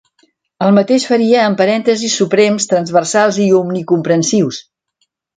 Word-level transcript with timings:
El 0.67 0.71
mateix 0.75 1.03
faria 1.09 1.41
amb 1.49 1.59
parèntesis 1.59 2.15
suprems 2.21 2.65
transversals 2.71 3.37
i 3.43 3.45
omnicomprensius. 3.61 4.61